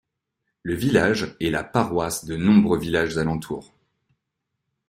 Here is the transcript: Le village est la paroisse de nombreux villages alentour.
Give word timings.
Le 0.63 0.73
village 0.73 1.35
est 1.39 1.51
la 1.51 1.63
paroisse 1.63 2.25
de 2.25 2.35
nombreux 2.35 2.79
villages 2.79 3.19
alentour. 3.19 3.71